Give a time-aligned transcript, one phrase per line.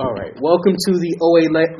[0.00, 0.32] All right.
[0.40, 1.76] Welcome to the OA Light,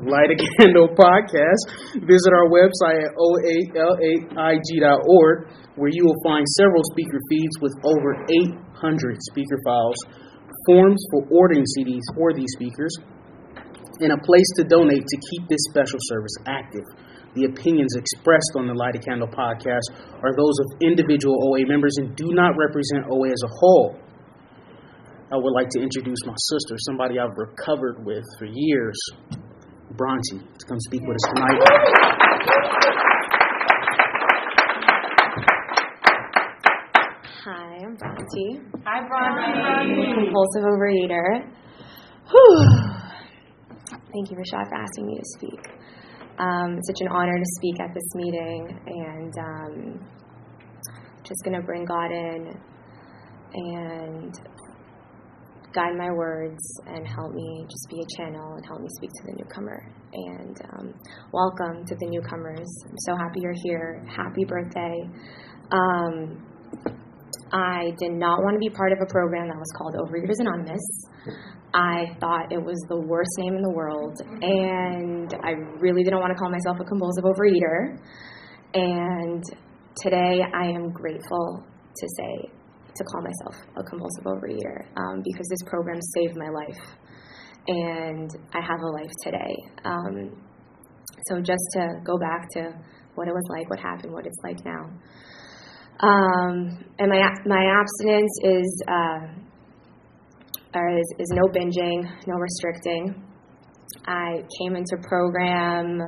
[0.00, 1.68] Light a Candle podcast.
[2.00, 4.32] Visit our website at oalaig.org,
[5.76, 9.96] where you will find several speaker feeds with over 800 speaker files,
[10.66, 12.96] forms for ordering CDs for these speakers,
[14.00, 16.84] and a place to donate to keep this special service active.
[17.34, 19.92] The opinions expressed on the Light a Candle podcast
[20.22, 23.98] are those of individual OA members and do not represent OA as a whole.
[25.32, 28.98] I would like to introduce my sister, somebody I've recovered with for years,
[29.92, 31.60] Bronte, to come speak with us tonight.
[37.44, 38.60] Hi, I'm Bronte.
[38.84, 40.14] Hi, Bronte.
[40.14, 41.46] Compulsive overeater.
[42.28, 42.66] Whew.
[43.86, 45.60] Thank you, Rashad, for asking me to speak.
[46.40, 50.08] Um, it's such an honor to speak at this meeting, and um,
[51.22, 52.60] just going to bring God in
[53.54, 54.40] and
[55.72, 59.22] guide my words and help me just be a channel and help me speak to
[59.26, 59.86] the newcomer.
[60.12, 60.94] And um,
[61.32, 62.68] welcome to the newcomers.
[62.84, 64.04] I'm so happy you're here.
[64.08, 64.96] Happy birthday.
[65.70, 66.46] Um,
[67.52, 70.80] I did not want to be part of a program that was called Overeaters Anonymous.
[71.72, 76.32] I thought it was the worst name in the world, and I really didn't want
[76.32, 77.96] to call myself a compulsive overeater.
[78.74, 79.44] And
[80.02, 82.50] today I am grateful to say
[82.94, 86.82] to call myself a compulsive overeater um, because this program saved my life,
[87.68, 89.54] and I have a life today.
[89.84, 90.42] Um,
[91.28, 92.72] so just to go back to
[93.14, 94.88] what it was like, what happened, what it's like now.
[96.00, 99.26] Um, and my my abstinence is, uh,
[100.96, 103.22] is is no binging, no restricting.
[104.06, 106.00] I came into program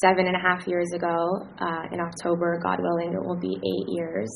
[0.00, 1.16] seven and a half years ago.
[1.60, 4.30] Uh, in October, God willing, it will be eight years.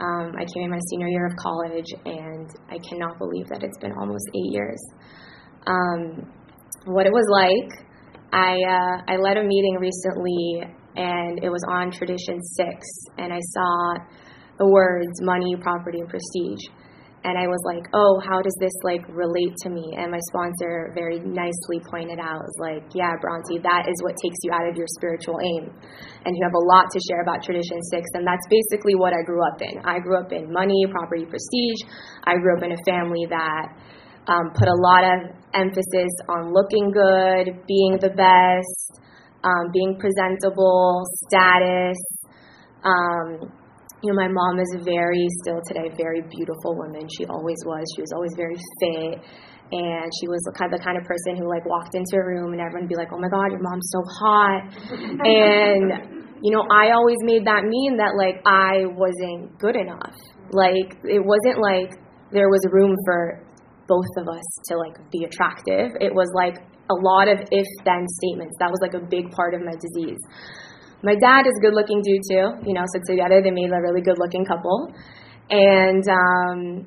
[0.00, 3.78] Um, I came in my senior year of college, and I cannot believe that it's
[3.78, 4.80] been almost eight years.
[5.66, 6.32] Um,
[6.86, 7.86] what it was like,
[8.32, 10.64] I uh, I led a meeting recently
[10.96, 12.86] and it was on Tradition 6,
[13.18, 13.94] and I saw
[14.58, 16.66] the words money, property, and prestige.
[17.20, 19.92] And I was like, oh, how does this like relate to me?
[19.92, 24.40] And my sponsor very nicely pointed out, was like, yeah, Bronte, that is what takes
[24.40, 25.68] you out of your spiritual aim.
[26.24, 28.16] And you have a lot to share about Tradition 6.
[28.16, 29.84] And that's basically what I grew up in.
[29.84, 31.84] I grew up in money, property, prestige.
[32.24, 33.68] I grew up in a family that
[34.24, 39.00] um, put a lot of emphasis on looking good, being the best,
[39.44, 42.00] um, being presentable, status.
[42.80, 43.52] Um,
[44.02, 47.08] you know, my mom is very, still today, very beautiful woman.
[47.08, 47.84] She always was.
[47.96, 49.20] She was always very fit.
[49.70, 52.52] And she was the kind, the kind of person who, like, walked into a room
[52.52, 54.66] and everyone would be like, oh my God, your mom's so hot.
[55.22, 60.16] and, you know, I always made that mean that, like, I wasn't good enough.
[60.50, 62.00] Like, it wasn't like
[62.32, 63.46] there was room for
[63.86, 65.94] both of us to, like, be attractive.
[66.00, 66.58] It was like
[66.90, 68.56] a lot of if then statements.
[68.58, 70.18] That was, like, a big part of my disease.
[71.02, 73.80] My dad is a good looking dude too, you know, so together they made a
[73.80, 74.92] really good looking couple.
[75.48, 76.86] And um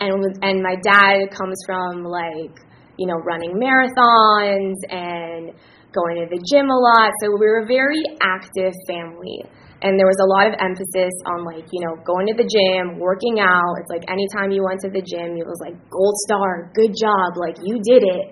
[0.00, 0.12] and
[0.42, 2.52] and my dad comes from like,
[2.98, 5.52] you know, running marathons and
[5.92, 7.12] going to the gym a lot.
[7.22, 9.44] So we were a very active family.
[9.82, 13.00] And there was a lot of emphasis on like, you know, going to the gym,
[13.00, 13.74] working out.
[13.82, 17.34] It's like anytime you went to the gym, it was like gold star, good job,
[17.34, 18.26] like you did it.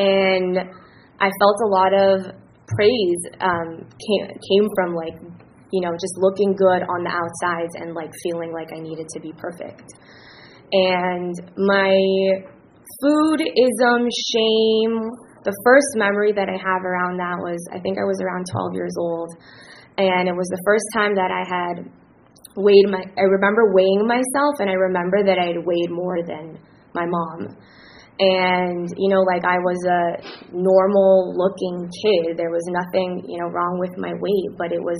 [0.00, 0.56] And
[1.20, 5.16] I felt a lot of praise um, came came from like
[5.72, 9.20] you know just looking good on the outsides and like feeling like I needed to
[9.20, 9.88] be perfect.
[10.72, 11.96] And my
[13.02, 15.10] foodism shame.
[15.44, 18.74] The first memory that I have around that was I think I was around 12
[18.74, 19.30] years old,
[19.96, 21.88] and it was the first time that I had
[22.56, 23.00] weighed my.
[23.16, 26.58] I remember weighing myself, and I remember that I had weighed more than
[26.92, 27.56] my mom
[28.18, 30.02] and you know like i was a
[30.50, 32.34] normal looking kid.
[32.34, 34.98] There was nothing you know wrong with my weight but it was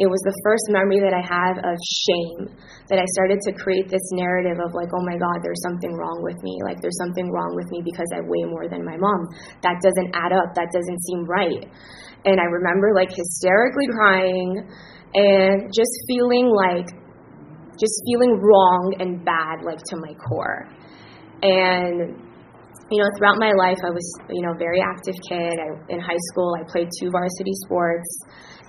[0.00, 1.76] it was the first memory that i have of
[2.08, 2.48] shame
[2.88, 6.24] that i started to create this narrative of like oh my god there's something wrong
[6.24, 6.56] with me.
[6.64, 9.28] Like there's something wrong with me because i weigh more than my mom.
[9.60, 10.56] That doesn't add up.
[10.56, 11.68] That doesn't seem right.
[12.24, 14.64] And i remember like hysterically crying
[15.14, 16.88] and just feeling like
[17.78, 20.64] just feeling wrong and bad like to my core.
[21.42, 22.33] And
[22.90, 25.56] you know, throughout my life, I was, you know, very active kid.
[25.56, 28.08] I, in high school, I played two varsity sports,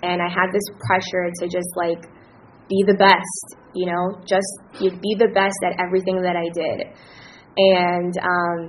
[0.04, 2.00] and I had this pressure to just like
[2.70, 3.46] be the best,
[3.76, 4.48] you know, just
[4.80, 6.88] you'd be the best at everything that I did,
[7.58, 8.60] and um,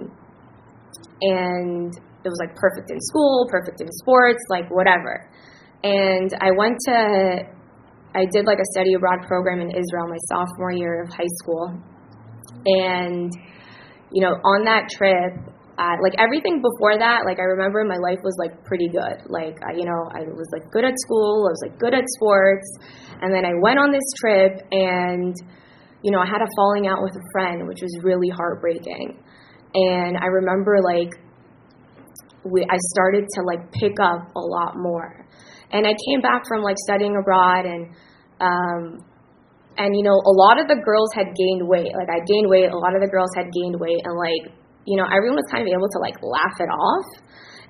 [1.23, 5.31] and it was like perfect in school, perfect in sports, like whatever.
[5.85, 7.47] And I went to,
[8.15, 11.71] I did like a study abroad program in Israel my sophomore year of high school,
[12.67, 13.31] and
[14.13, 15.35] you know, on that trip,
[15.79, 19.29] uh, like everything before that, like I remember my life was like pretty good.
[19.29, 21.45] Like I, you know, I was like good at school.
[21.47, 22.67] I was like good at sports,
[23.21, 25.35] and then I went on this trip, and
[26.03, 29.23] you know, I had a falling out with a friend, which was really heartbreaking.
[29.75, 31.13] And I remember like
[32.45, 35.27] we, I started to like pick up a lot more.
[35.73, 37.95] And I came back from like studying abroad and
[38.41, 39.05] um,
[39.79, 41.93] and you know a lot of the girls had gained weight.
[41.93, 44.53] Like i gained weight a lot of the girls had gained weight and like
[44.89, 47.09] you know everyone was kind of able to like laugh it off.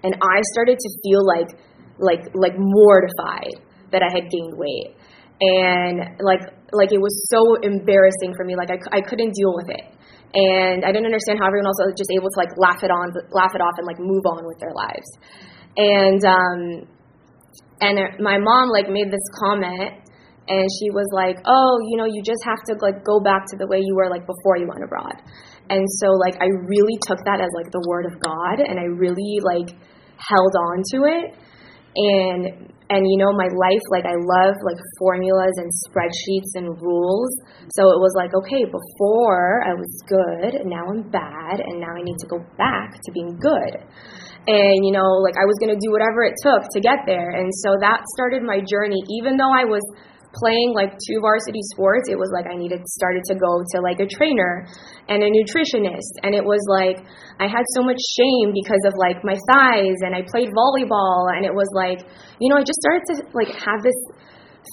[0.04, 1.50] And i started to feel like
[1.98, 3.58] like like mortified
[3.90, 4.94] that i had gained weight.
[5.36, 8.56] And like like it was so embarrassing for me.
[8.56, 9.86] Like i, I couldn't deal with it.
[10.34, 13.10] And i didn't understand how everyone else was just able to like laugh it on
[13.34, 15.08] laugh it off and like move on with their lives.
[15.76, 16.60] And um
[17.80, 20.05] and my mom like made this comment
[20.48, 23.56] and she was like, "Oh, you know, you just have to like go back to
[23.56, 25.18] the way you were like before you went abroad."
[25.70, 28.86] And so like I really took that as like the word of God and I
[28.86, 29.74] really like
[30.14, 31.34] held on to it.
[31.96, 37.32] And and you know, my life like I love like formulas and spreadsheets and rules.
[37.74, 42.02] So it was like, okay, before I was good, now I'm bad, and now I
[42.02, 43.82] need to go back to being good.
[44.46, 47.34] And you know, like I was going to do whatever it took to get there.
[47.34, 49.82] And so that started my journey even though I was
[50.36, 54.00] playing like two varsity sports, it was like I needed started to go to like
[54.00, 54.68] a trainer
[55.08, 57.00] and a nutritionist, and it was like
[57.40, 61.44] I had so much shame because of like my thighs, and I played volleyball, and
[61.44, 62.04] it was like
[62.38, 63.98] you know I just started to like have this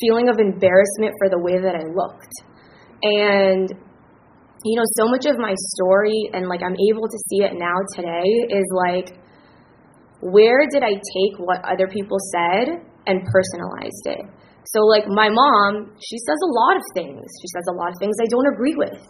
[0.01, 2.33] feeling of embarrassment for the way that I looked,
[3.01, 3.67] and
[4.63, 7.75] you know so much of my story and like I'm able to see it now
[7.95, 9.11] today is like
[10.23, 14.23] where did I take what other people said and personalized it?
[14.65, 17.27] So, like my mom, she says a lot of things.
[17.41, 19.01] She says a lot of things I don't agree with,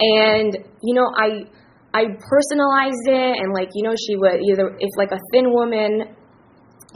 [0.00, 1.44] and you know, I
[1.92, 6.16] I personalized it, and like you know, she would either if like a thin woman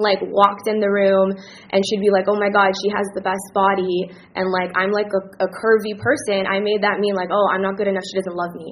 [0.00, 1.37] like walked in the room
[1.73, 4.91] and she'd be like, "Oh my God, she has the best body," and like I'm
[4.91, 6.49] like a, a curvy person.
[6.49, 8.05] I made that mean like, "Oh, I'm not good enough.
[8.08, 8.70] She doesn't love me,"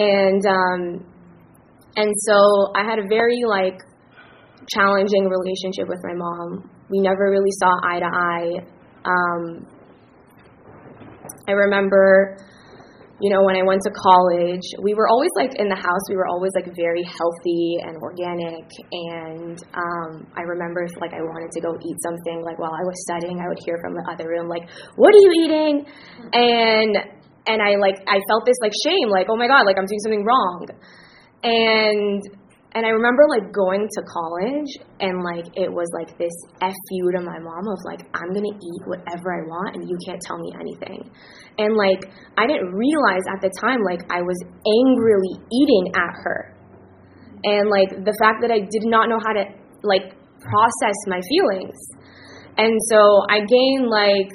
[0.00, 0.80] and um,
[1.96, 3.76] and so I had a very like
[4.72, 8.50] challenging relationship with my mom we never really saw eye to eye.
[9.04, 9.66] Um,
[11.48, 12.36] I remember,
[13.20, 16.16] you know, when I went to college, we were always like in the house, we
[16.16, 18.68] were always like very healthy and organic.
[18.92, 22.84] And um, I remember if like I wanted to go eat something, like while I
[22.84, 25.86] was studying, I would hear from the other room, like, what are you eating?
[26.32, 26.96] And
[27.48, 30.00] and I like I felt this like shame, like, oh my god, like I'm doing
[30.04, 30.68] something wrong.
[31.42, 32.22] And
[32.76, 34.68] and I remember like going to college
[35.00, 38.82] and like it was like this fu to my mom of like I'm gonna eat
[38.84, 41.08] whatever I want and you can't tell me anything.
[41.56, 44.36] And like I didn't realize at the time like I was
[44.68, 46.52] angrily eating at her.
[47.48, 49.48] And like the fact that I did not know how to
[49.80, 51.78] like process my feelings.
[52.60, 53.00] And so
[53.32, 54.28] I gained like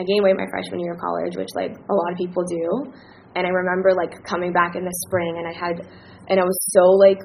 [0.00, 2.96] I gained weight my freshman year of college, which like a lot of people do.
[3.36, 5.84] And I remember like coming back in the spring and I had
[6.32, 7.20] and I was so like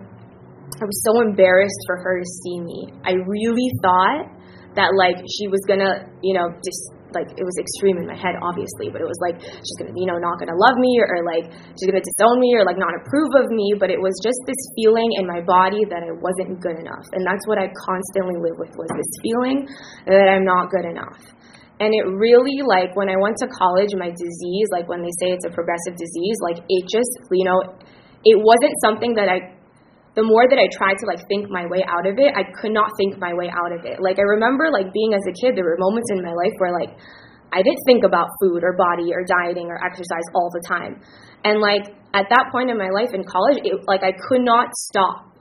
[0.81, 2.89] I was so embarrassed for her to see me.
[3.05, 4.31] I really thought
[4.75, 6.81] that like she was gonna, you know, just
[7.13, 10.09] like it was extreme in my head, obviously, but it was like she's gonna, you
[10.09, 11.45] know, not gonna love me or, or like
[11.77, 13.77] she's gonna disown me or like not approve of me.
[13.77, 17.21] But it was just this feeling in my body that I wasn't good enough, and
[17.21, 19.69] that's what I constantly live with was this feeling
[20.09, 21.21] that I'm not good enough.
[21.81, 25.33] And it really like when I went to college, my disease, like when they say
[25.33, 27.59] it's a progressive disease, like it just, you know,
[28.23, 29.52] it wasn't something that I
[30.15, 32.69] the more that I tried to like think my way out of it, I could
[32.69, 33.97] not think my way out of it.
[33.97, 36.69] Like I remember like being as a kid, there were moments in my life where
[36.69, 36.93] like
[37.49, 41.01] I did think about food or body or dieting or exercise all the time.
[41.41, 44.69] And like at that point in my life in college, it like I could not
[44.93, 45.33] stop.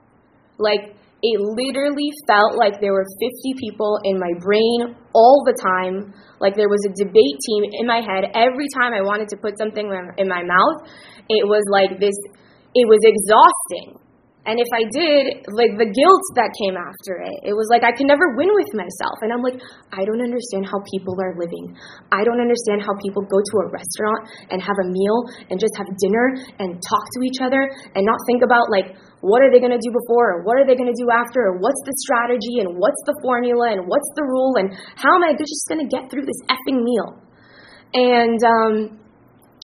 [0.56, 6.16] Like it literally felt like there were 50 people in my brain all the time.
[6.40, 9.60] Like there was a debate team in my head every time I wanted to put
[9.60, 9.84] something
[10.16, 10.88] in my mouth.
[11.28, 12.16] It was like this
[12.72, 14.01] it was exhausting
[14.42, 17.94] and if I did, like the guilt that came after it, it was like I
[17.94, 19.22] can never win with myself.
[19.22, 19.62] And I'm like,
[19.94, 21.78] I don't understand how people are living.
[22.10, 25.78] I don't understand how people go to a restaurant and have a meal and just
[25.78, 29.62] have dinner and talk to each other and not think about like what are they
[29.62, 31.94] going to do before or what are they going to do after or what's the
[32.02, 35.78] strategy and what's the formula and what's the rule and how am I just going
[35.78, 37.14] to get through this effing meal.
[37.94, 38.74] And um,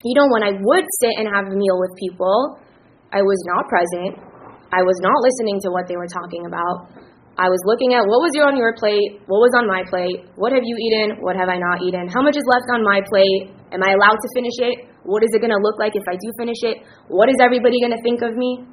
[0.07, 2.63] you know, when I would sit and have a meal with people,
[3.11, 4.28] I was not present.
[4.69, 6.93] I was not listening to what they were talking about.
[7.39, 10.51] I was looking at what was on your plate, what was on my plate, what
[10.51, 13.55] have you eaten, what have I not eaten, how much is left on my plate,
[13.71, 14.75] am I allowed to finish it,
[15.07, 16.83] What is it going to look like if I do finish it?
[17.07, 18.67] What is everybody going to think of me?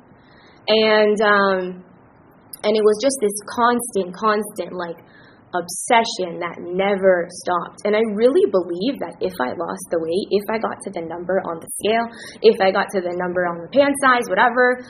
[0.67, 1.87] And um,
[2.67, 4.99] and it was just this constant, constant like
[5.55, 7.87] obsession that never stopped.
[7.87, 11.07] And I really believe that if I lost the weight, if I got to the
[11.07, 12.07] number on the scale,
[12.43, 14.83] if I got to the number on the pant size, whatever,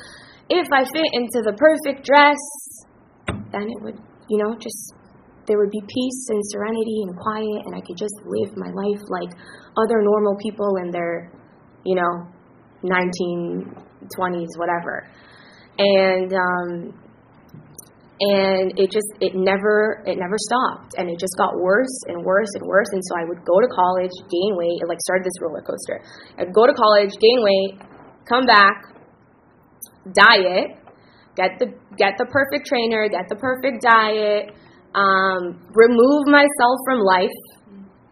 [0.48, 2.38] if I fit into the perfect dress,
[3.52, 3.98] then it would,
[4.28, 4.94] you know, just
[5.46, 9.02] there would be peace and serenity and quiet and I could just live my life
[9.08, 9.30] like
[9.78, 11.30] other normal people in their,
[11.84, 12.26] you know,
[12.82, 15.08] 1920s, whatever.
[15.78, 16.94] And um,
[18.18, 22.48] and it just it never it never stopped and it just got worse and worse
[22.54, 25.36] and worse and so i would go to college gain weight it like started this
[25.42, 26.00] roller coaster
[26.38, 27.76] i'd go to college gain weight
[28.24, 28.95] come back
[30.12, 30.78] diet
[31.34, 34.52] get the get the perfect trainer get the perfect diet
[34.94, 37.40] um, remove myself from life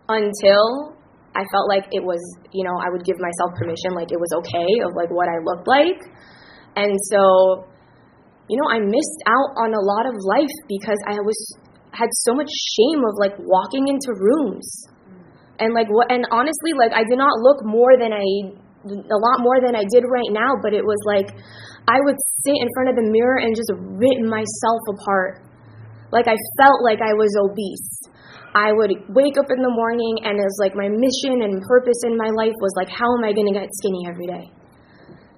[0.09, 0.97] until
[1.35, 2.21] i felt like it was
[2.53, 5.39] you know i would give myself permission like it was okay of like what i
[5.43, 6.01] looked like
[6.77, 7.65] and so
[8.49, 11.39] you know, I missed out on a lot of life because I was
[11.93, 14.67] had so much shame of like walking into rooms.
[15.59, 18.27] And like what and honestly like I did not look more than I
[18.85, 21.31] a lot more than I did right now, but it was like
[21.87, 25.45] I would sit in front of the mirror and just rip myself apart.
[26.13, 28.09] Like I felt like I was obese.
[28.55, 31.99] I would wake up in the morning and it was like my mission and purpose
[32.07, 34.47] in my life was like how am I going to get skinny every day?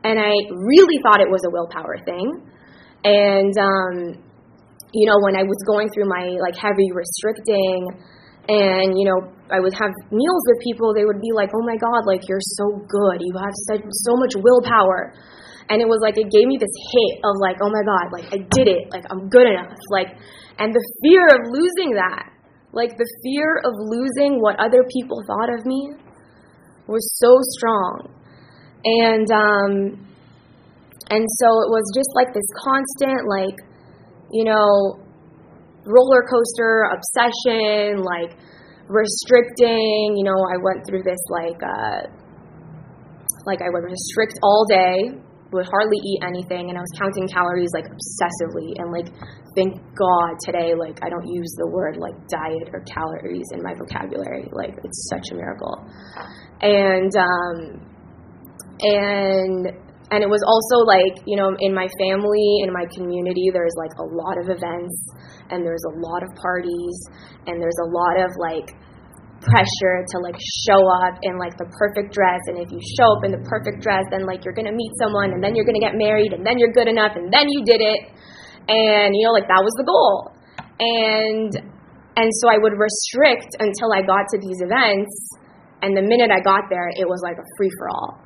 [0.05, 2.29] And I really thought it was a willpower thing.
[3.03, 3.97] And um,
[4.93, 7.89] you know, when I was going through my like heavy restricting,
[8.47, 9.19] and you know,
[9.51, 12.43] I would have meals with people, they would be like, "Oh my God, like you're
[12.43, 13.19] so good.
[13.19, 15.15] You have such so much willpower."
[15.69, 18.27] And it was like it gave me this hit of like, "Oh my God, like
[18.33, 18.91] I did it.
[18.91, 20.15] Like I'm good enough." Like,
[20.59, 22.31] and the fear of losing that,
[22.73, 25.95] like the fear of losing what other people thought of me,
[26.87, 28.15] was so strong.
[28.85, 30.07] And um,
[31.11, 33.59] and so it was just like this constant, like,
[34.33, 34.99] you know,
[35.87, 38.35] roller coaster obsession, like
[38.89, 40.19] restricting.
[40.19, 42.11] You know, I went through this like, uh,
[43.47, 45.15] like I would restrict all day,
[45.53, 48.75] would hardly eat anything, and I was counting calories like obsessively.
[48.79, 49.09] And like,
[49.55, 53.75] thank God today, like I don't use the word like diet or calories in my
[53.75, 54.49] vocabulary.
[54.53, 55.87] Like it's such a miracle.
[56.61, 57.87] And um,
[58.81, 59.67] and
[60.11, 63.95] and it was also like you know in my family in my community there's like
[63.99, 64.95] a lot of events
[65.51, 66.97] and there's a lot of parties
[67.47, 68.75] and there's a lot of like
[69.49, 70.37] pressure to like
[70.67, 73.81] show up in like the perfect dress and if you show up in the perfect
[73.81, 76.59] dress then like you're gonna meet someone and then you're gonna get married and then
[76.59, 78.11] you're good enough and then you did it.
[78.67, 80.35] And you know like that was the goal.
[80.83, 81.55] And
[82.17, 85.13] and so i would restrict until i got to these events
[85.83, 88.26] and the minute i got there it was like a free for all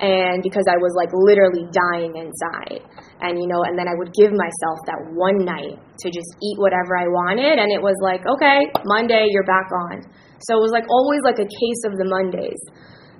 [0.00, 2.82] and because I was like literally dying inside.
[3.22, 6.58] And you know, and then I would give myself that one night to just eat
[6.58, 10.02] whatever I wanted and it was like, okay, Monday you're back on.
[10.42, 12.60] So it was like always like a case of the Mondays.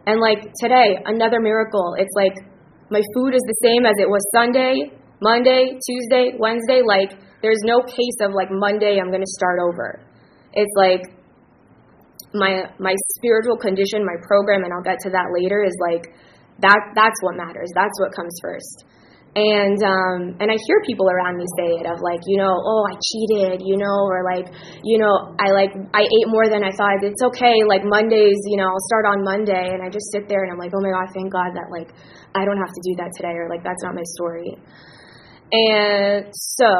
[0.04, 1.94] And like today, another miracle.
[1.96, 2.36] It's like
[2.90, 7.80] my food is the same as it was Sunday, Monday, Tuesday, Wednesday, like there's no
[7.80, 10.02] case of like Monday I'm going to start over.
[10.52, 11.08] It's like
[12.34, 16.12] my my spiritual condition, my program and I'll get to that later is like
[16.60, 17.70] that that's what matters.
[17.74, 18.84] That's what comes first.
[19.34, 22.86] And um, and I hear people around me say it of like you know oh
[22.86, 24.46] I cheated you know or like
[24.86, 27.02] you know I like I ate more than I thought.
[27.02, 27.66] It's okay.
[27.66, 30.58] Like Mondays you know I'll start on Monday and I just sit there and I'm
[30.58, 31.90] like oh my god thank God that like
[32.38, 34.54] I don't have to do that today or like that's not my story.
[35.50, 36.70] And so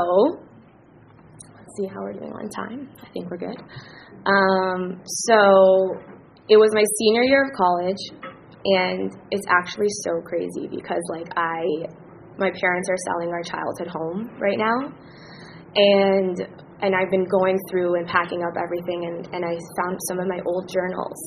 [1.59, 2.88] let's see how we're doing on time?
[3.02, 3.59] I think we're good.
[4.31, 5.99] Um, so
[6.49, 8.24] it was my senior year of college
[8.64, 11.64] and it's actually so crazy because like I
[12.38, 14.90] my parents are selling our childhood home right now.
[15.76, 16.37] And
[16.80, 20.26] and I've been going through and packing up everything and, and I found some of
[20.26, 21.21] my old journals.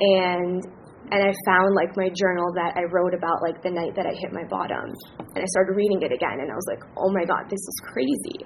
[0.00, 0.62] And
[1.10, 4.14] and I found like my journal that I wrote about like the night that I
[4.14, 4.90] hit my bottom.
[5.18, 7.78] And I started reading it again and I was like oh my god this is
[7.94, 8.42] crazy.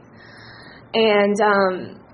[0.92, 2.09] And um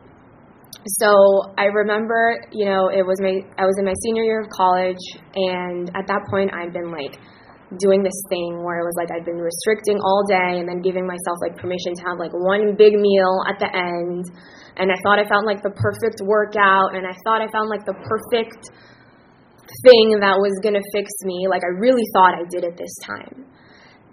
[0.87, 4.49] so I remember, you know, it was my I was in my senior year of
[4.51, 5.03] college,
[5.35, 7.19] and at that point I'd been like
[7.83, 11.03] doing this thing where it was like I'd been restricting all day and then giving
[11.03, 14.31] myself like permission to have like one big meal at the end,
[14.79, 17.83] and I thought I found like the perfect workout, and I thought I found like
[17.83, 18.71] the perfect
[19.83, 21.51] thing that was gonna fix me.
[21.51, 23.43] Like I really thought I did it this time,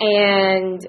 [0.01, 0.81] and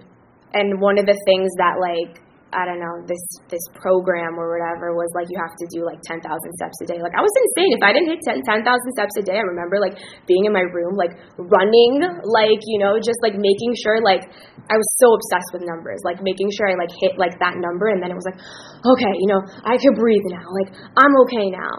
[0.57, 2.24] and one of the things that like
[2.55, 3.21] I don't know this
[3.51, 6.87] this program or whatever was like you have to do like ten thousand steps a
[6.87, 7.03] day.
[7.03, 7.75] Like I was insane.
[7.75, 8.63] If I didn't hit 10,000
[8.95, 9.99] steps a day, I remember like
[10.31, 11.99] being in my room like running,
[12.31, 14.31] like you know, just like making sure like
[14.71, 17.91] I was so obsessed with numbers, like making sure I like hit like that number,
[17.91, 20.47] and then it was like, okay, you know, I can breathe now.
[20.47, 21.75] Like I'm okay now.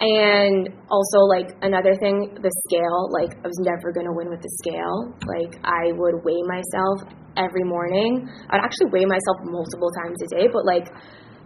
[0.00, 4.40] And also, like, another thing, the scale, like, I was never going to win with
[4.40, 5.12] the scale.
[5.28, 7.04] Like, I would weigh myself
[7.36, 8.26] every morning.
[8.50, 10.88] I'd actually weigh myself multiple times a day, but, like,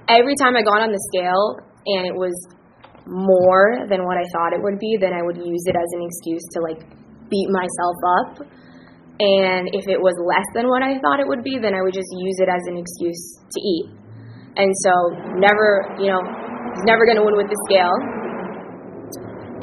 [0.08, 2.34] every time I got on the scale and it was
[3.06, 6.02] more than what I thought it would be, then I would use it as an
[6.04, 6.80] excuse to, like,
[7.28, 8.32] beat myself up.
[9.20, 11.94] And if it was less than what I thought it would be, then I would
[11.94, 13.86] just use it as an excuse to eat.
[14.56, 14.92] And so,
[15.38, 16.22] never, you know,
[16.82, 17.94] never going to win with the scale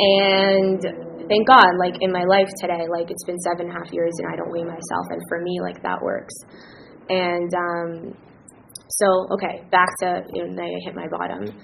[0.01, 3.91] and thank God, like in my life today, like it's been seven and a half
[3.93, 5.05] years and I don't weigh myself.
[5.09, 6.33] And for me, like that works.
[7.09, 8.17] And um,
[8.89, 11.57] so, okay, back to you know, I hit my bottom.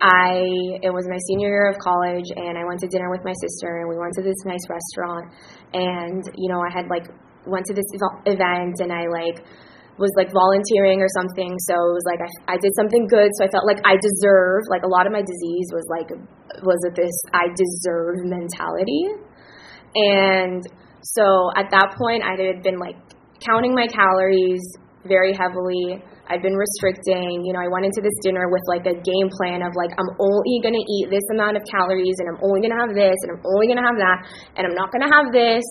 [0.00, 0.44] I
[0.84, 3.80] it was my senior year of college, and I went to dinner with my sister,
[3.80, 5.32] and we went to this nice restaurant,
[5.72, 7.08] and you know I had like
[7.46, 7.86] went to this
[8.26, 9.40] event, and I like
[9.98, 11.56] was like volunteering or something.
[11.64, 13.32] So it was like I, I did something good.
[13.40, 16.12] So I felt like I deserve, like a lot of my disease was like,
[16.60, 19.08] was it this I deserve mentality.
[19.96, 20.60] And
[21.00, 22.96] so at that point, I had been like
[23.40, 24.60] counting my calories
[25.08, 26.02] very heavily.
[26.28, 27.46] I've been restricting.
[27.46, 30.10] You know, I went into this dinner with like a game plan of like, I'm
[30.18, 33.16] only going to eat this amount of calories and I'm only going to have this
[33.24, 34.18] and I'm only going to have that
[34.58, 35.64] and I'm not going to have this.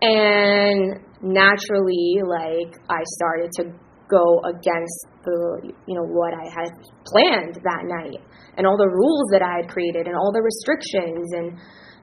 [0.00, 3.64] And naturally, like I started to
[4.08, 6.70] go against the you know what I had
[7.04, 8.20] planned that night
[8.56, 11.52] and all the rules that I had created and all the restrictions and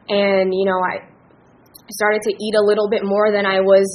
[0.10, 1.02] and you know I
[1.90, 3.88] started to eat a little bit more than I was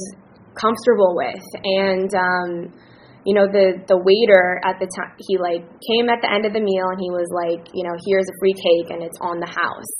[0.59, 1.43] comfortable with.
[1.63, 2.73] And um
[3.25, 6.53] you know the the waiter at the time he like came at the end of
[6.57, 9.37] the meal and he was like you know here's a free cake and it's on
[9.37, 9.93] the house.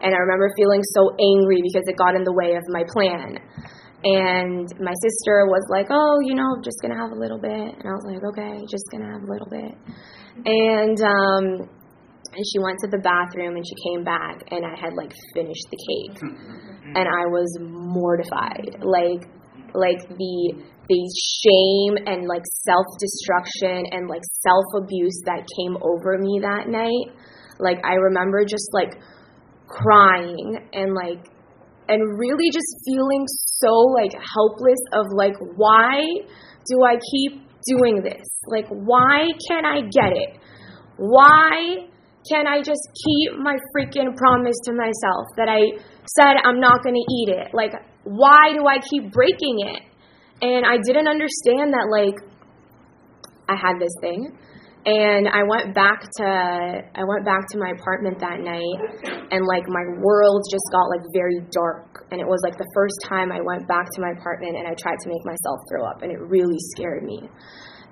[0.00, 3.38] And i remember feeling so angry because it got in the way of my plan.
[4.00, 7.84] And my sister was like, "Oh, you know, just gonna have a little bit," and
[7.84, 9.76] I was like, "Okay, just gonna have a little bit."
[10.40, 11.68] And um,
[12.32, 15.66] and she went to the bathroom and she came back and I had like finished
[15.68, 16.22] the cake,
[16.96, 19.28] and I was mortified, like
[19.74, 21.02] like the the
[21.38, 27.14] shame and like self destruction and like self abuse that came over me that night.
[27.62, 28.98] Like I remember just like
[29.70, 31.30] crying and like
[31.86, 33.24] and really just feeling
[33.62, 36.02] so like helpless of like why
[36.66, 37.38] do I keep
[37.70, 38.26] doing this?
[38.50, 40.42] Like why can't I get it?
[40.98, 41.86] Why
[42.28, 45.70] can't I just keep my freaking promise to myself that I
[46.18, 47.54] said I'm not going to eat it?
[47.54, 47.72] Like
[48.02, 49.89] why do I keep breaking it?
[50.42, 52.16] And I didn't understand that like
[53.48, 54.32] I had this thing
[54.86, 58.80] and I went back to I went back to my apartment that night
[59.30, 62.96] and like my world just got like very dark and it was like the first
[63.04, 66.00] time I went back to my apartment and I tried to make myself throw up
[66.00, 67.28] and it really scared me.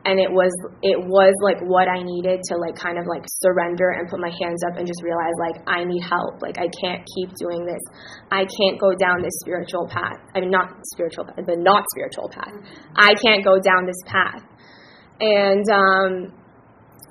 [0.04, 3.92] And it was it was like what I needed to like kind of like surrender
[3.98, 6.40] and put my hands up and just realize like I need help.
[6.40, 7.82] Like I can't keep doing this.
[8.30, 10.16] I can't go down this spiritual path.
[10.32, 12.54] I mean not spiritual the not spiritual path.
[12.96, 14.40] I can't go down this path.
[15.20, 16.32] And um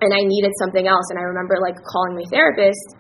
[0.02, 1.10] and I needed something else.
[1.10, 2.98] And I remember like calling my therapist,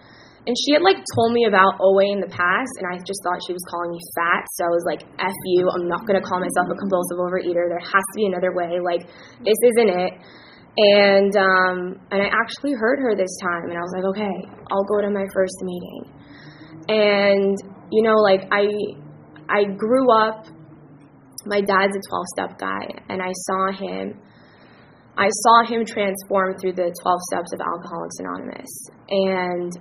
[0.47, 3.35] and she had like told me about OA in the past, and I just thought
[3.43, 4.47] she was calling me fat.
[4.55, 5.67] So I was like, "F you!
[5.67, 7.67] I'm not gonna call myself a compulsive overeater.
[7.67, 8.79] There has to be another way.
[8.79, 9.11] Like
[9.43, 10.13] this isn't it."
[10.79, 14.35] And um, and I actually heard her this time, and I was like, "Okay,
[14.71, 16.15] I'll go to my first meeting."
[16.87, 17.55] And
[17.91, 18.71] you know, like I
[19.51, 20.47] I grew up.
[21.45, 24.19] My dad's a 12 step guy, and I saw him
[25.17, 28.69] I saw him transform through the 12 steps of Alcoholics Anonymous.
[29.09, 29.73] And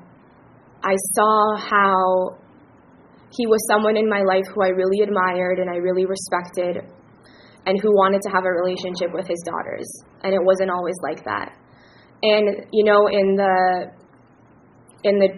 [0.86, 2.38] I saw how
[3.34, 6.78] he was someone in my life who I really admired and I really respected
[7.66, 9.90] and who wanted to have a relationship with his daughters.
[10.22, 11.58] And it wasn't always like that.
[12.22, 13.90] And you know, in the
[15.02, 15.28] in the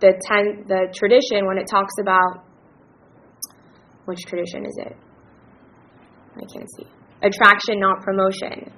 [0.00, 2.44] the ten the tradition when it talks about
[4.06, 4.96] which tradition is it?
[6.34, 6.86] I can't see.
[7.22, 8.72] Attraction, not promotion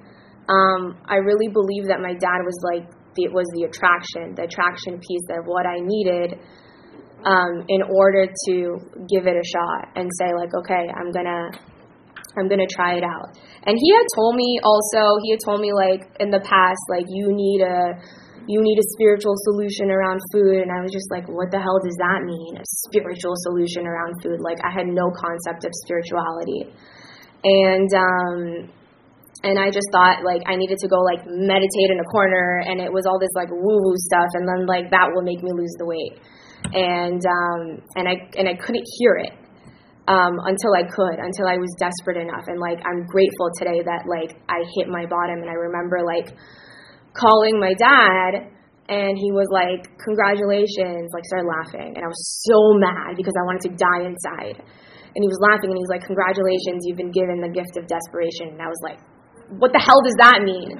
[0.50, 5.00] um, I really believe that my dad was like it was the attraction, the attraction
[5.00, 6.38] piece of what I needed
[7.24, 8.54] um, in order to
[9.08, 11.50] give it a shot and say like, okay, I'm gonna
[12.38, 13.36] I'm gonna try it out.
[13.66, 17.04] And he had told me also, he had told me like in the past, like
[17.08, 17.98] you need a
[18.48, 21.78] you need a spiritual solution around food and I was just like, what the hell
[21.84, 22.56] does that mean?
[22.56, 24.40] A spiritual solution around food.
[24.40, 26.72] Like I had no concept of spirituality.
[27.44, 28.72] And um
[29.42, 32.80] and I just thought like I needed to go like meditate in a corner, and
[32.80, 35.50] it was all this like woo woo stuff, and then like that will make me
[35.52, 36.20] lose the weight,
[36.76, 39.32] and um, and I and I couldn't hear it
[40.08, 44.04] um, until I could, until I was desperate enough, and like I'm grateful today that
[44.04, 46.36] like I hit my bottom, and I remember like
[47.16, 48.56] calling my dad.
[48.90, 51.94] And he was like, Congratulations, like started laughing.
[51.94, 54.58] And I was so mad because I wanted to die inside.
[54.58, 57.86] And he was laughing and he was like, Congratulations, you've been given the gift of
[57.86, 58.58] desperation.
[58.58, 58.98] And I was like,
[59.58, 60.78] what the hell does that mean?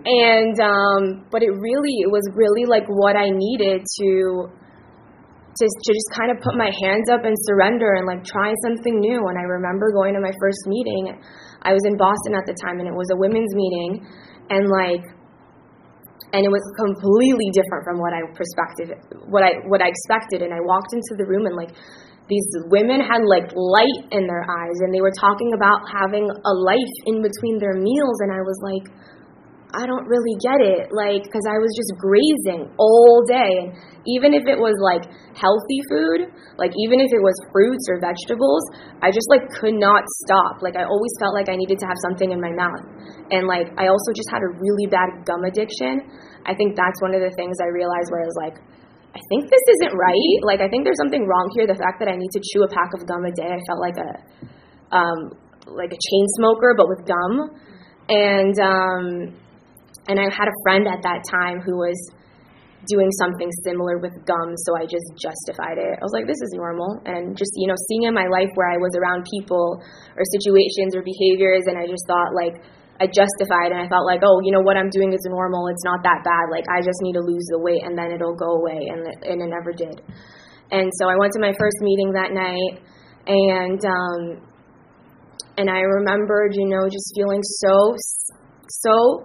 [0.00, 4.10] And um, but it really it was really like what I needed to
[4.48, 8.98] to to just kind of put my hands up and surrender and like try something
[8.98, 9.28] new.
[9.28, 11.20] And I remember going to my first meeting.
[11.62, 14.00] I was in Boston at the time, and it was a women's meeting,
[14.48, 15.04] and like
[16.32, 18.94] and it was completely different from what I perspective
[19.26, 21.74] what I what I expected and I walked into the room and like
[22.30, 26.54] these women had like light in their eyes and they were talking about having a
[26.62, 28.86] life in between their meals and I was like
[29.70, 33.70] I don't really get it like cuz I was just grazing all day and
[34.06, 38.62] even if it was like healthy food like even if it was fruits or vegetables
[39.02, 41.98] I just like could not stop like I always felt like I needed to have
[42.06, 42.86] something in my mouth
[43.30, 46.02] and like I also just had a really bad gum addiction.
[46.46, 48.56] I think that's one of the things I realized where I was like
[49.10, 50.38] I think this isn't right.
[50.46, 51.66] Like, I think there's something wrong here.
[51.66, 53.80] The fact that I need to chew a pack of gum a day, I felt
[53.82, 54.10] like a,
[54.94, 55.18] um,
[55.66, 57.50] like a chain smoker, but with gum.
[58.06, 59.06] And, um,
[60.06, 61.98] and I had a friend at that time who was
[62.88, 66.00] doing something similar with gum, so I just justified it.
[66.00, 67.02] I was like, this is normal.
[67.04, 69.82] And just, you know, seeing in my life where I was around people
[70.16, 72.62] or situations or behaviors, and I just thought, like,
[73.00, 75.72] I justified and I felt like, oh, you know what I'm doing is normal.
[75.72, 76.52] It's not that bad.
[76.52, 79.18] Like I just need to lose the weight and then it'll go away, and it,
[79.24, 80.04] and it never did.
[80.70, 82.84] And so I went to my first meeting that night,
[83.24, 84.20] and um,
[85.56, 87.96] and I remembered, you know, just feeling so
[88.84, 89.24] so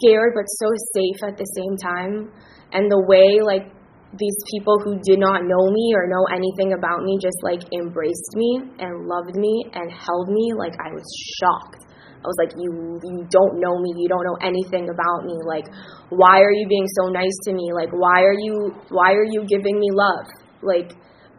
[0.00, 2.32] scared but so safe at the same time,
[2.72, 3.68] and the way like
[4.16, 8.32] these people who did not know me or know anything about me just like embraced
[8.36, 11.04] me and loved me and held me like I was
[11.40, 11.91] shocked
[12.22, 12.70] I was like, you
[13.02, 15.34] you don't know me, you don't know anything about me.
[15.42, 15.66] Like,
[16.10, 17.74] why are you being so nice to me?
[17.74, 20.30] Like, why are you why are you giving me love?
[20.62, 20.94] Like,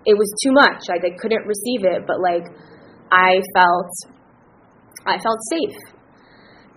[0.05, 0.91] it was too much.
[0.91, 2.43] Like, I couldn't receive it, but like,
[3.11, 3.91] I felt
[5.07, 5.93] I felt safe.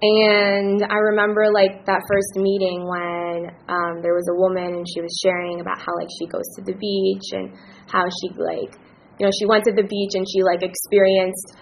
[0.02, 5.00] And I remember like that first meeting when um, there was a woman and she
[5.00, 7.56] was sharing about how like she goes to the beach and
[7.88, 8.76] how she like
[9.16, 11.56] you know she went to the beach and she like experienced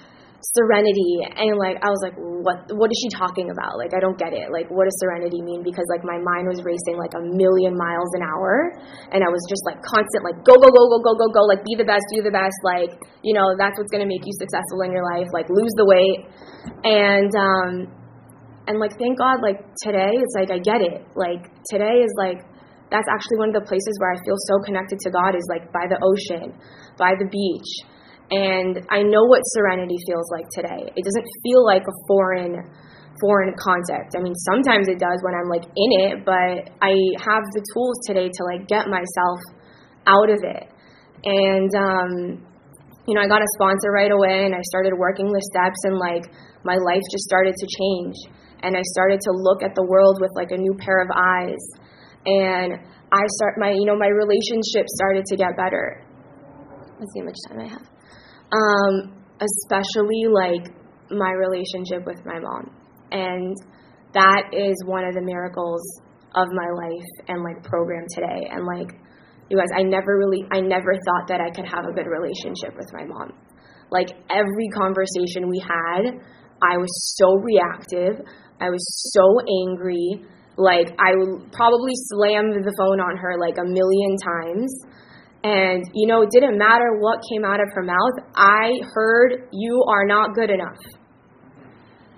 [0.53, 3.81] serenity and like I was like what what is she talking about?
[3.81, 4.53] Like I don't get it.
[4.53, 5.65] Like what does serenity mean?
[5.65, 8.77] Because like my mind was racing like a million miles an hour.
[9.09, 11.43] And I was just like constant like go go go go go go go.
[11.49, 12.57] Like be the best do the best.
[12.61, 12.93] Like
[13.25, 15.33] you know that's what's going to make you successful in your life.
[15.33, 16.29] Like lose the weight.
[16.85, 17.73] And um
[18.69, 21.01] and like thank God like today it's like I get it.
[21.17, 22.45] Like today is like
[22.93, 25.73] that's actually one of the places where I feel so connected to God is like
[25.73, 26.53] by the ocean
[27.01, 27.71] by the beach
[28.35, 30.91] and I know what serenity feels like today.
[30.91, 32.67] It doesn't feel like a foreign
[33.23, 34.19] foreign concept.
[34.19, 38.03] I mean, sometimes it does when I'm like in it, but I have the tools
[38.11, 39.39] today to like get myself
[40.07, 40.67] out of it.
[41.23, 42.11] And um
[43.07, 46.01] you know, I got a sponsor right away and I started working the steps and
[46.01, 46.25] like
[46.65, 48.17] my life just started to change
[48.65, 51.63] and I started to look at the world with like a new pair of eyes.
[52.27, 52.81] And
[53.13, 56.03] I start my you know, my relationship started to get better.
[56.99, 57.94] Let's see how much time I have
[58.55, 59.13] um,
[59.43, 60.71] especially like
[61.11, 62.71] my relationship with my mom.
[63.11, 63.57] And
[64.15, 65.83] that is one of the miracles
[66.35, 68.49] of my life and like program today.
[68.51, 68.95] And like,
[69.51, 72.79] you guys, I never really, I never thought that I could have a good relationship
[72.79, 73.35] with my mom.
[73.91, 76.15] Like every conversation we had,
[76.63, 78.25] I was so reactive.
[78.61, 79.23] I was so
[79.67, 80.25] angry.
[80.57, 81.13] Like I
[81.53, 84.71] probably slammed the phone on her like a million times.
[85.45, 88.17] And, you know, it didn't matter what came out of her mouth.
[88.35, 90.81] I heard, you are not good enough.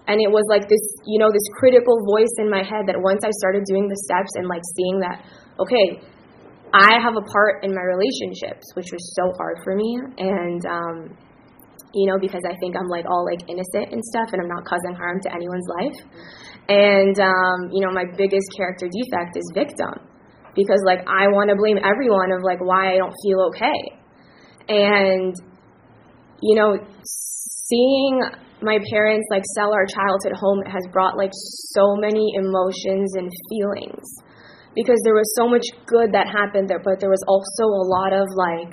[0.06, 3.26] And it was like this, you know, this critical voice in my head that once
[3.26, 5.26] I started doing the steps and like seeing that,
[5.58, 5.98] okay,
[6.70, 9.98] I have a part in my relationships, which was so hard for me.
[10.22, 10.96] And, um,
[11.98, 14.62] you know, because I think I'm like all like innocent and stuff and I'm not
[14.62, 15.98] causing harm to anyone's life.
[16.70, 19.98] And, um, you know, my biggest character defect is victim
[20.56, 23.80] because like I want to blame everyone of like why I don't feel okay.
[24.66, 25.36] And
[26.42, 28.20] you know, seeing
[28.62, 31.30] my parents like sell our childhood home has brought like
[31.76, 34.04] so many emotions and feelings
[34.74, 38.12] because there was so much good that happened there but there was also a lot
[38.12, 38.72] of like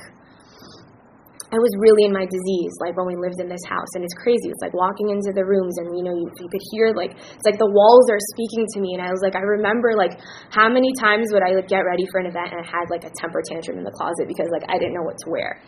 [1.54, 4.18] I was really in my disease, like when we lived in this house, and it's
[4.18, 4.50] crazy.
[4.50, 7.46] It's like walking into the rooms, and you know, you, you could hear like it's
[7.46, 10.18] like the walls are speaking to me, and I was like, I remember like
[10.50, 13.06] how many times would I like get ready for an event and I had like
[13.06, 15.62] a temper tantrum in the closet because like I didn't know what to wear,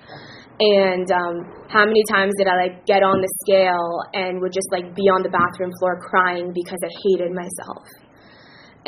[0.58, 1.36] and um,
[1.70, 5.06] how many times did I like get on the scale and would just like be
[5.14, 7.86] on the bathroom floor crying because I hated myself,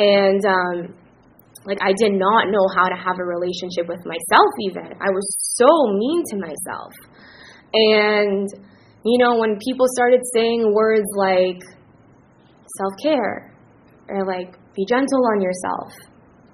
[0.01, 0.97] and um,
[1.67, 4.87] like I did not know how to have a relationship with myself even.
[5.03, 5.27] I was
[5.59, 5.67] so
[5.99, 6.95] mean to myself.
[7.75, 8.47] And
[9.03, 11.59] you know, when people started saying words like
[12.79, 13.53] self-care
[14.07, 15.91] or like be gentle on yourself,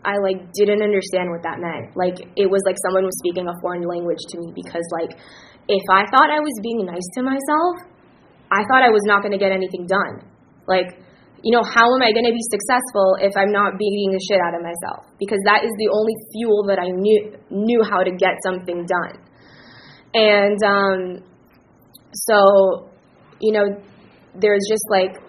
[0.03, 1.95] I like didn't understand what that meant.
[1.95, 5.13] Like it was like someone was speaking a foreign language to me because like
[5.69, 7.85] if I thought I was being nice to myself,
[8.51, 10.25] I thought I was not going to get anything done.
[10.67, 10.99] Like
[11.43, 14.39] you know, how am I going to be successful if I'm not beating the shit
[14.39, 15.11] out of myself?
[15.19, 19.19] Because that is the only fuel that I knew knew how to get something done.
[20.15, 20.99] And um,
[22.13, 22.89] so,
[23.41, 23.75] you know,
[24.39, 25.19] there's just like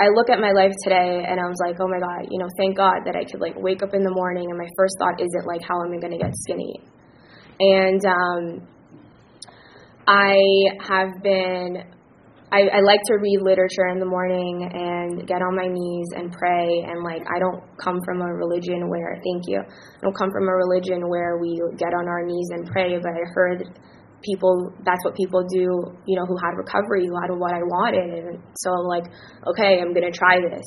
[0.00, 2.48] I look at my life today and I was like, oh my god, you know,
[2.56, 5.20] thank God that I could like wake up in the morning and my first thought
[5.20, 6.80] isn't like how am I going to get skinny.
[7.60, 8.66] And um,
[10.08, 10.40] I
[10.80, 11.84] have been
[12.50, 16.34] I, I like to read literature in the morning and get on my knees and
[16.34, 16.82] pray.
[16.82, 20.50] And like, I don't come from a religion where, thank you, I don't come from
[20.50, 22.98] a religion where we get on our knees and pray.
[22.98, 23.70] But I heard
[24.26, 28.18] people, that's what people do, you know, who had recovery, who had what I wanted.
[28.18, 29.06] And so I'm like,
[29.54, 30.66] okay, I'm to try this.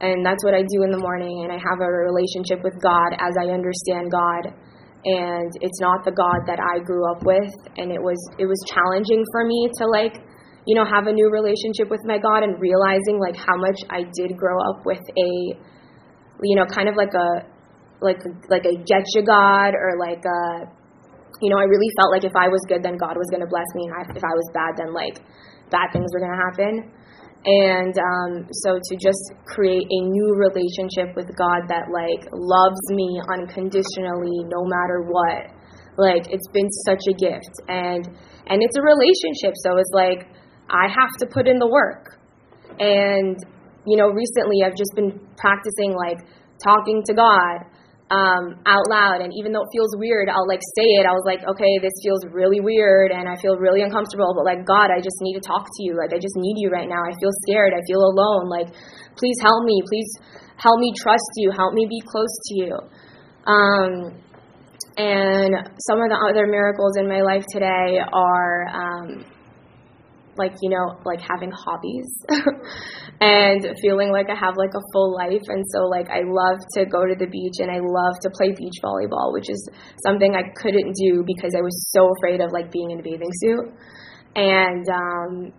[0.00, 1.44] And that's what I do in the morning.
[1.44, 4.56] And I have a relationship with God as I understand God
[5.04, 8.58] and it's not the God that I grew up with and it was it was
[8.70, 10.22] challenging for me to like
[10.66, 14.06] you know, have a new relationship with my God and realizing like how much I
[14.14, 15.30] did grow up with a,
[16.42, 17.46] you know, kind of like a,
[18.02, 18.18] like
[18.50, 20.70] like a get you God or like a,
[21.42, 23.66] you know, I really felt like if I was good, then God was to bless
[23.74, 25.18] me, and if I was bad, then like
[25.70, 26.90] bad things were to happen.
[27.42, 33.18] And um, so to just create a new relationship with God that like loves me
[33.34, 35.50] unconditionally, no matter what,
[35.98, 37.54] like it's been such a gift.
[37.66, 38.06] And
[38.46, 40.30] and it's a relationship, so it's like
[40.70, 42.18] I have to put in the work.
[42.78, 43.36] And,
[43.86, 46.18] you know, recently I've just been practicing like
[46.62, 47.66] talking to God
[48.12, 49.24] um, out loud.
[49.24, 51.08] And even though it feels weird, I'll like say it.
[51.08, 54.36] I was like, okay, this feels really weird and I feel really uncomfortable.
[54.36, 55.96] But like, God, I just need to talk to you.
[55.96, 57.00] Like, I just need you right now.
[57.00, 57.72] I feel scared.
[57.72, 58.52] I feel alone.
[58.52, 58.68] Like,
[59.16, 59.80] please help me.
[59.88, 60.12] Please
[60.60, 61.50] help me trust you.
[61.50, 62.74] Help me be close to you.
[63.48, 64.20] Um,
[64.96, 69.24] and some of the other miracles in my life today are um,
[70.36, 72.08] like you know like having hobbies
[73.20, 75.44] and feeling like I have like a full life.
[75.48, 78.52] And so like I love to go to the beach and I love to play
[78.56, 79.60] beach volleyball which is
[80.04, 83.32] something I couldn't do because I was so afraid of like being in a bathing
[83.40, 83.66] suit.
[84.34, 85.52] And um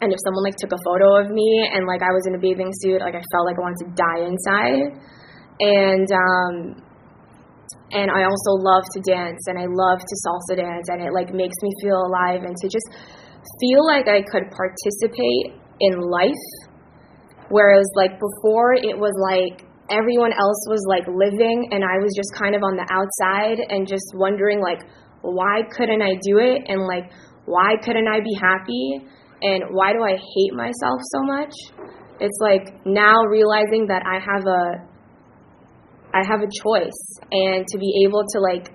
[0.00, 2.40] and if someone like took a photo of me and like I was in a
[2.40, 4.92] bathing suit like I felt like I wanted to die inside.
[5.58, 6.85] And um
[7.92, 11.32] and I also love to dance and I love to salsa dance and it like
[11.32, 12.88] makes me feel alive and to just
[13.60, 16.46] feel like I could participate in life.
[17.48, 22.34] Whereas, like, before, it was like everyone else was like living, and I was just
[22.34, 24.82] kind of on the outside and just wondering, like,
[25.22, 26.66] why couldn't I do it?
[26.66, 27.12] And, like,
[27.46, 29.06] why couldn't I be happy?
[29.42, 31.54] And why do I hate myself so much?
[32.18, 34.95] It's like now realizing that I have a
[36.16, 38.72] I have a choice and to be able to like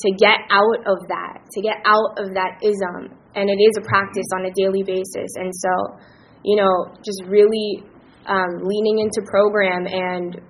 [0.00, 3.84] to get out of that, to get out of that ism and it is a
[3.84, 5.30] practice on a daily basis.
[5.36, 6.00] And so,
[6.42, 7.84] you know, just really
[8.24, 10.40] um, leaning into program and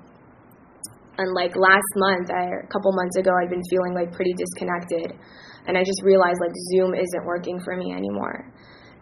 [1.18, 5.16] and like last month, I, a couple months ago, I'd been feeling like pretty disconnected,
[5.66, 8.52] and I just realized like Zoom isn't working for me anymore.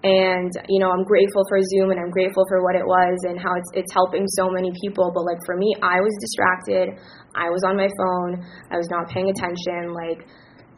[0.04, 3.40] And you know, I'm grateful for Zoom, and I'm grateful for what it was and
[3.40, 5.08] how it's it's helping so many people.
[5.16, 6.92] But like for me, I was distracted.
[7.32, 8.44] I was on my phone.
[8.68, 9.96] I was not paying attention.
[9.96, 10.28] Like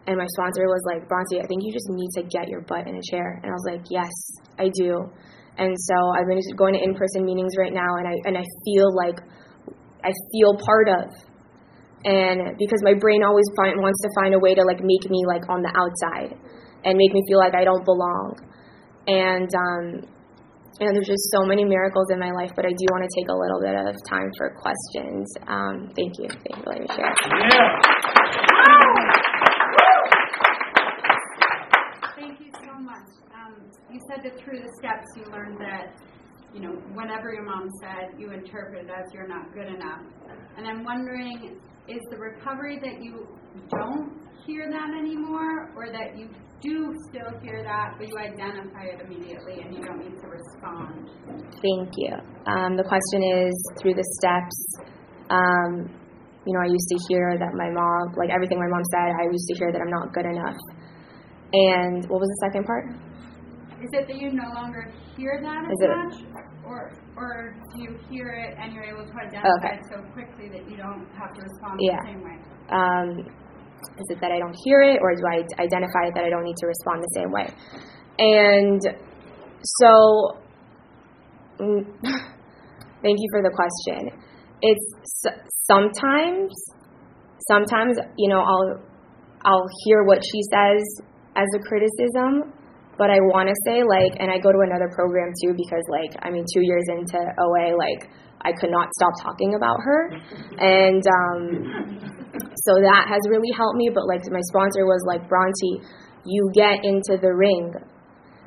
[0.07, 2.87] and my sponsor was like, Bronte, I think you just need to get your butt
[2.87, 3.43] in a chair.
[3.43, 4.15] And I was like, yes,
[4.59, 5.03] I do.
[5.59, 8.95] And so I've been going to in-person meetings right now, and I and I feel
[8.95, 9.19] like
[10.05, 11.11] I feel part of.
[12.05, 15.25] And because my brain always find, wants to find a way to like make me
[15.27, 16.39] like on the outside,
[16.85, 18.37] and make me feel like I don't belong.
[19.07, 20.03] And um,
[20.81, 23.21] you know, there's just so many miracles in my life, but I do want to
[23.21, 25.27] take a little bit of time for questions.
[25.49, 26.29] Um, thank you.
[26.29, 27.15] Thank you letting me share.
[27.51, 28.37] Yeah.
[32.47, 33.09] you so much.
[33.35, 35.97] Um, you said that through the steps you learned that,
[36.55, 40.03] you know, whenever your mom said, you interpret it as you're not good enough.
[40.57, 43.27] And I'm wondering, is the recovery that you
[43.71, 46.29] don't hear that anymore, or that you
[46.63, 51.11] do still hear that, but you identify it immediately and you don't need to respond.
[51.61, 52.13] Thank you.
[52.47, 54.59] Um, the question is through the steps.
[55.31, 55.91] Um,
[56.47, 59.25] you know, I used to hear that my mom, like everything my mom said, I
[59.31, 60.59] used to hear that I'm not good enough.
[61.53, 62.87] And what was the second part?
[63.83, 67.99] Is it that you no longer hear that as it- much, or or do you
[68.11, 69.77] hear it and you're able to identify Okay.
[69.77, 71.97] it so quickly that you don't have to respond Yeah.
[72.01, 72.39] the same way?
[72.71, 73.27] Um,
[73.99, 76.45] is it that I don't hear it, or do I identify it that I don't
[76.45, 77.49] need to respond the same way?
[78.19, 78.81] And
[79.63, 80.39] so,
[81.61, 81.85] mm,
[83.03, 84.11] thank you for the question.
[84.63, 84.97] It's
[85.65, 86.53] sometimes,
[87.49, 88.81] sometimes you know I'll
[89.45, 90.83] I'll hear what she says
[91.37, 92.53] as a criticism,
[92.99, 96.17] but I want to say like, and I go to another program too because like
[96.23, 98.09] I mean, two years into OA, like
[98.41, 100.11] I could not stop talking about her,
[100.59, 103.91] and um, so that has really helped me.
[103.93, 105.83] But like my sponsor was like, Bronte,
[106.25, 107.73] you get into the ring,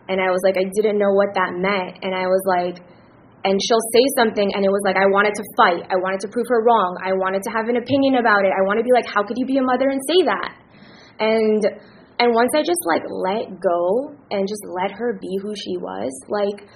[0.07, 2.85] and I was like, I didn't know what that meant, and I was like.
[3.39, 5.87] And she'll say something, and it was like, I wanted to fight.
[5.87, 6.99] I wanted to prove her wrong.
[6.99, 8.51] I wanted to have an opinion about it.
[8.51, 10.59] I want to be like, how could you be a mother and say that?
[11.23, 11.63] And
[12.19, 16.11] and once I just like let go and just let her be who she was,
[16.27, 16.67] like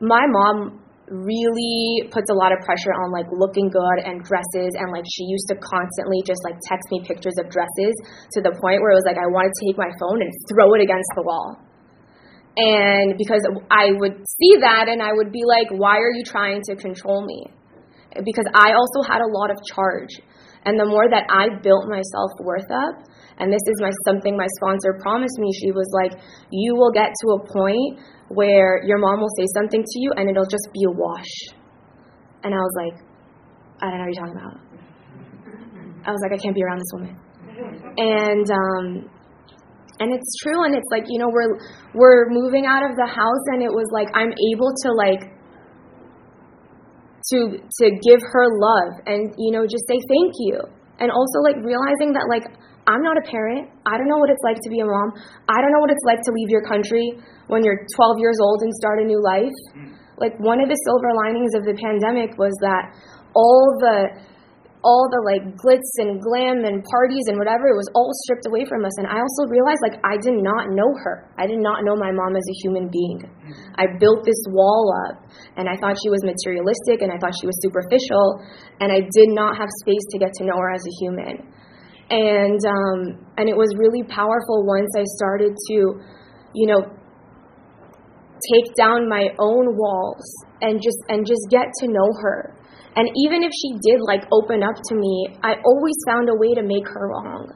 [0.00, 4.88] my mom really puts a lot of pressure on like looking good and dresses and
[4.88, 7.92] like she used to constantly just like text me pictures of dresses
[8.32, 10.72] to the point where it was like I wanted to take my phone and throw
[10.74, 11.60] it against the wall.
[12.56, 16.62] And because I would see that and I would be like, why are you trying
[16.70, 17.46] to control me?
[18.24, 20.22] Because I also had a lot of charge.
[20.64, 23.04] And the more that I built my self worth up,
[23.38, 26.20] and this is my something my sponsor promised me, she was like,
[26.50, 30.30] you will get to a point where your mom will say something to you and
[30.30, 31.34] it'll just be a wash.
[32.42, 32.96] And I was like,
[33.80, 34.56] I don't know what you're talking about.
[36.06, 37.16] I was like, I can't be around this woman.
[37.96, 39.10] And um,
[40.00, 41.54] and it's true, and it's like you know we're
[41.94, 45.22] we're moving out of the house, and it was like I'm able to like
[47.30, 50.58] to to give her love and you know just say thank you,
[50.98, 52.44] and also like realizing that like
[52.86, 53.70] I'm not a parent.
[53.86, 55.16] I don't know what it's like to be a mom.
[55.48, 57.16] I don't know what it's like to leave your country
[57.48, 59.56] when you're 12 years old and start a new life.
[60.16, 62.92] Like one of the silver linings of the pandemic was that
[63.34, 64.14] all the
[64.84, 68.68] all the like glitz and glam and parties and whatever it was all stripped away
[68.68, 71.88] from us and i also realized like i did not know her i did not
[71.88, 73.24] know my mom as a human being
[73.80, 75.24] i built this wall up
[75.56, 78.44] and i thought she was materialistic and i thought she was superficial
[78.84, 81.40] and i did not have space to get to know her as a human
[82.14, 85.98] and um and it was really powerful once i started to
[86.54, 86.78] you know
[88.54, 90.22] take down my own walls
[90.62, 92.54] and just and just get to know her
[92.96, 96.54] and even if she did like open up to me, I always found a way
[96.54, 97.50] to make her wrong.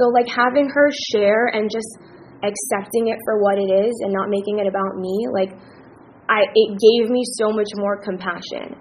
[0.00, 2.00] So like having her share and just
[2.40, 5.52] accepting it for what it is and not making it about me, like
[6.32, 8.72] I it gave me so much more compassion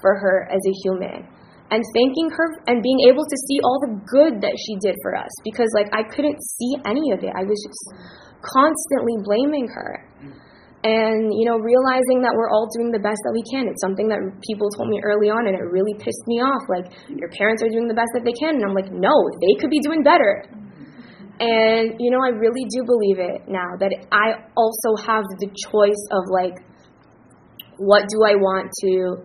[0.00, 1.26] for her as a human.
[1.68, 5.12] And thanking her and being able to see all the good that she did for
[5.12, 5.28] us.
[5.44, 7.32] Because like I couldn't see any of it.
[7.36, 7.84] I was just
[8.40, 10.00] constantly blaming her.
[10.78, 13.68] And you know realizing that we're all doing the best that we can.
[13.68, 16.64] It's something that people told me early on and it really pissed me off.
[16.72, 18.56] Like your parents are doing the best that they can.
[18.56, 20.48] And i'm like no they could be doing better.
[21.42, 26.02] And you know i really do believe it now that i also have the choice
[26.14, 26.56] of like
[27.76, 29.22] what do i want to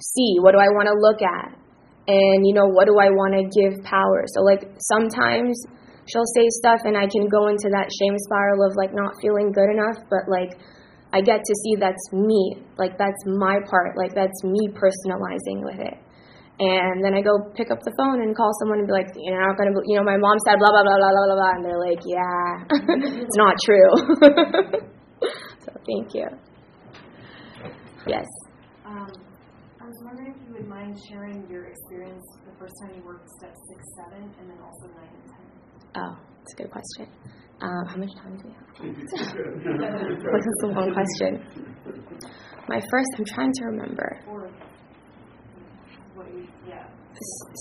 [0.00, 0.36] see?
[0.40, 1.59] What do i want to look at
[2.08, 5.60] and you know what do i want to give power so like sometimes
[6.06, 9.52] she'll say stuff and i can go into that shame spiral of like not feeling
[9.52, 10.56] good enough but like
[11.12, 15.80] I get to see that's me, like that's my part, like that's me personalizing with
[15.80, 15.98] it.
[16.60, 19.40] And then I go pick up the phone and call someone and be like, you're
[19.40, 21.52] not gonna, you know, my mom said blah blah blah blah blah blah, blah.
[21.56, 22.62] and they're like, yeah,
[23.26, 23.90] it's not true.
[25.64, 26.28] so thank you.
[28.06, 28.26] Yes.
[30.00, 33.28] I was wondering if you would mind sharing your experience the first time you worked
[33.36, 35.44] step six, seven, and then also nine and ten.
[36.00, 37.06] Oh, that's a good question.
[37.60, 38.64] Um, how much time do we have?
[39.12, 41.44] This is a long question.
[42.66, 44.24] My first, I'm trying to remember.
[44.26, 44.48] Or
[46.14, 46.86] what you, yeah.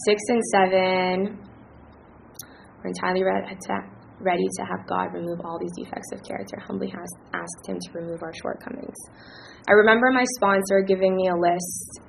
[0.05, 1.43] six and seven
[2.79, 3.73] were entirely ready to,
[4.21, 6.55] ready to have God remove all these defects of character.
[6.65, 8.95] Humbly has asked Him to remove our shortcomings.
[9.67, 11.99] I remember my sponsor giving me a list,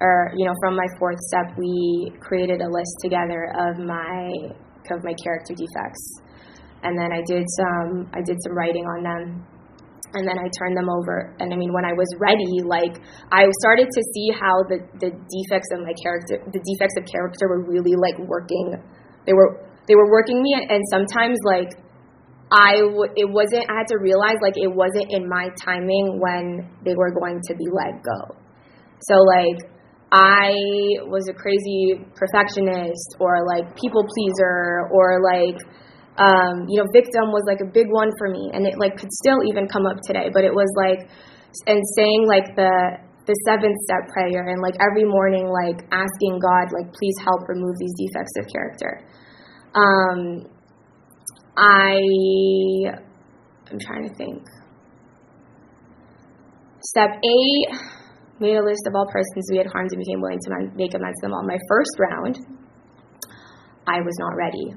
[0.00, 4.30] or you know, from my fourth step, we created a list together of my
[4.90, 6.20] of my character defects,
[6.82, 9.46] and then I did some I did some writing on them
[10.14, 11.34] and then I turned them over.
[11.40, 15.10] And I mean, when I was ready, like I started to see how the the
[15.12, 18.80] defects of my character, the defects of character, were really like working.
[19.26, 21.76] They were they were working me, and sometimes like
[22.52, 23.68] I w- it wasn't.
[23.68, 27.52] I had to realize like it wasn't in my timing when they were going to
[27.54, 28.40] be let go.
[29.02, 29.58] So like
[30.12, 30.54] I
[31.10, 35.58] was a crazy perfectionist or like people pleaser or like
[36.16, 39.12] um, you know victim was like a big one for me and it like could
[39.12, 40.30] still even come up today.
[40.32, 41.10] But it was like
[41.66, 46.70] and saying like the the seventh step prayer and like every morning like asking God
[46.70, 49.02] like please help remove these defects of character.
[49.74, 50.46] Um,
[51.58, 51.98] I
[53.70, 54.46] I'm trying to think.
[56.80, 57.96] Step eight
[58.40, 61.18] made a list of all persons we had harmed and became willing to make amends
[61.20, 61.42] to them all.
[61.46, 62.36] My first round,
[63.86, 64.74] I was not ready,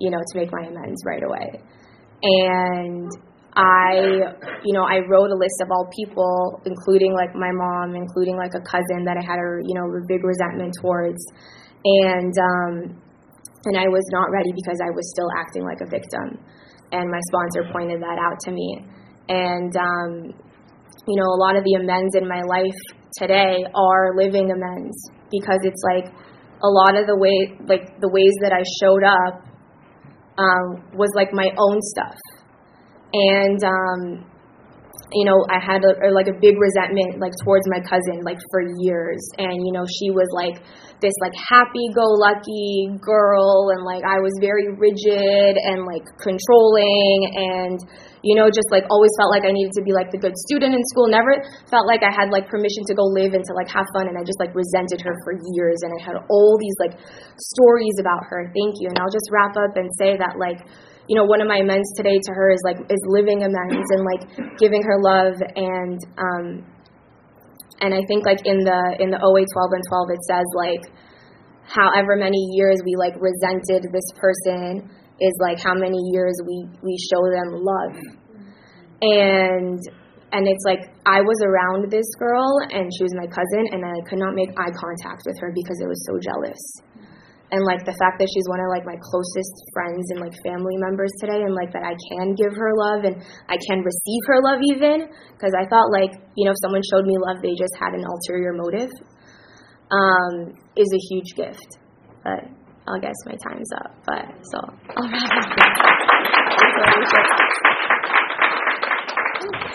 [0.00, 1.60] you know, to make my amends right away.
[2.22, 3.08] And
[3.54, 3.96] I,
[4.64, 8.52] you know, I wrote a list of all people, including like my mom, including like
[8.54, 11.18] a cousin that I had a, you know, a big resentment towards.
[11.82, 13.00] And, um,
[13.64, 16.38] and I was not ready because I was still acting like a victim.
[16.92, 18.84] And my sponsor pointed that out to me.
[19.28, 20.34] And, um,
[21.06, 22.80] you know, a lot of the amends in my life
[23.16, 26.12] today are living amends because it's like
[26.62, 29.42] a lot of the way, like the ways that I showed up
[30.38, 32.18] um, was like my own stuff.
[33.12, 34.30] And, um,
[35.12, 38.62] you know, I had a, like a big resentment like towards my cousin like for
[38.78, 40.62] years, and you know she was like
[41.02, 47.78] this like happy-go-lucky girl, and like I was very rigid and like controlling, and
[48.22, 50.78] you know just like always felt like I needed to be like the good student
[50.78, 51.10] in school.
[51.10, 54.06] Never felt like I had like permission to go live and to like have fun,
[54.06, 56.94] and I just like resented her for years, and I had all these like
[57.34, 58.46] stories about her.
[58.54, 60.62] Thank you, and I'll just wrap up and say that like
[61.08, 64.02] you know, one of my amends today to her is like is living amends and
[64.04, 66.64] like giving her love and um
[67.80, 70.84] and I think like in the in the OA 12 and 12 it says like
[71.64, 74.90] however many years we like resented this person
[75.20, 77.96] is like how many years we we show them love.
[79.02, 79.80] And
[80.32, 83.98] and it's like I was around this girl and she was my cousin and I
[84.08, 86.60] could not make eye contact with her because I was so jealous
[87.50, 90.78] and like the fact that she's one of like my closest friends and like family
[90.78, 93.18] members today and like that I can give her love and
[93.50, 97.06] I can receive her love even because I thought like you know if someone showed
[97.06, 98.90] me love they just had an ulterior motive
[99.90, 101.78] um, is a huge gift.
[102.22, 102.46] But
[102.86, 103.94] I guess my time's up.
[104.06, 104.58] But so
[104.96, 105.30] I'll wrap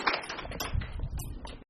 [0.08, 0.15] up.